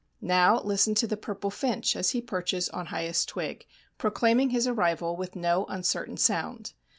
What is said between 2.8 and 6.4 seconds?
highest twig, proclaiming his arrival with no uncertain